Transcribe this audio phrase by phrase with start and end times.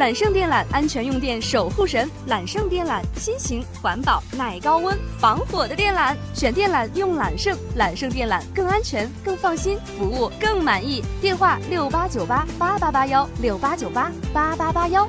[0.00, 2.08] 揽胜电缆，安全用电守护神。
[2.26, 6.16] 揽胜电缆，新型、环保、耐高温、防火的电缆。
[6.32, 11.04] 选电缆用揽胜，揽胜电缆更安全、更放心，服务更满意。
[11.20, 15.06] 电话六八九八八八八幺六八九八八八八幺。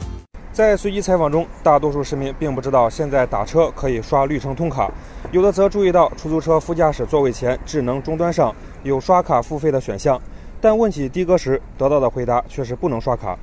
[0.51, 4.91] 在随机采访中，大多数市民并不知道现在打车可以刷绿城通卡，
[5.31, 8.53] 有的则注意到出租车副驾驶座位前智能终端上
[8.83, 10.21] 有刷卡付费的选项，
[10.59, 13.39] 但问起的哥时，得到的回答却是不能刷卡。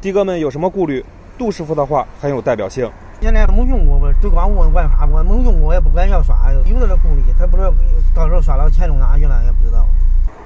[0.00, 1.04] 的哥们有什么顾虑？
[1.36, 2.90] 杜师傅的话很有代表性。
[3.20, 6.34] 现在没用过，我都光问玩法，我没用过，我也不敢要刷。
[6.52, 7.70] 有的这顾虑，他不知道
[8.14, 9.86] 到时候刷到钱弄哪去了，也不知道。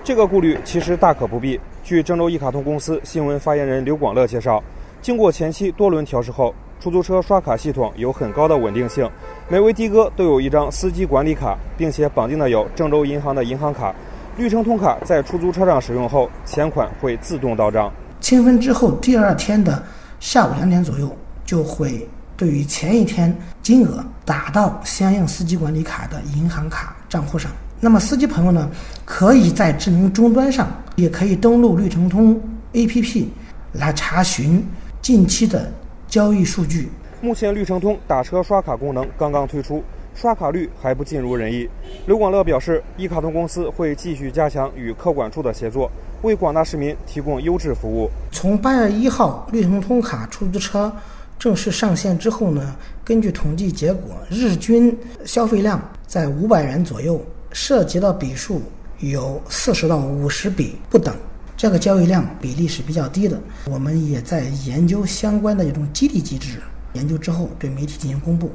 [0.02, 1.60] 这个顾虑其实大可不必。
[1.84, 4.62] 据郑州一卡通公司新闻发言人刘广乐介绍，
[5.00, 9.08] 经过前期多轮调试后，出租车刷卡系统有很高的稳定性。
[9.48, 13.94] 每位的哥都有一张司机管理卡，并且绑定的有郑州银行的银行卡。
[14.36, 17.92] 绿城通卡在出租车上使用后，钱款会自动到账。
[18.24, 19.82] 清分之后，第二天的
[20.18, 27.52] 下午两点左右，就会对于前一天金额打到相应司机管理卡的银行卡账户上。
[27.80, 28.66] 那么，司机朋友呢，
[29.04, 32.40] 可以在智能终端上，也可以登录绿城通
[32.72, 33.26] APP
[33.72, 34.66] 来查询
[35.02, 35.70] 近期的
[36.08, 36.90] 交易数据。
[37.20, 41.68] 目前，绿城通打车刷卡功能刚刚推出，刷卡率还不尽如人意。
[42.06, 45.90] 刘广乐表示，一卡通公司会继续加强与客管处的协作，
[46.22, 48.08] 为广大市民提供优质服务。
[48.32, 50.92] 从八月一号绿城通卡出租车
[51.38, 57.20] 正式上线之后呢，根据统计结果，日均消费量在五百元左右。
[57.56, 58.60] 涉及的笔数
[58.98, 61.14] 有四十到五十笔不等，
[61.56, 63.40] 这个交易量比例是比较低的。
[63.66, 66.58] 我们也在研究相关的一种激励机制，
[66.94, 68.50] 研究之后对媒体进行公布。